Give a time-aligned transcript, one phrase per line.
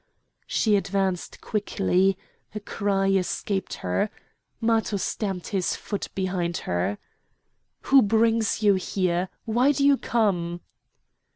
[0.47, 2.17] She advanced quickly.
[2.55, 4.09] A cry escaped her.
[4.59, 6.97] Matho stamped his foot behind her.
[7.81, 9.29] "Who brings you here?
[9.45, 10.61] why do you come?"